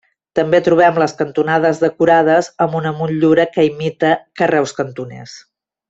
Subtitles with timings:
[0.37, 5.39] També trobem les cantonades decorades amb una motllura que imita carreus cantoners.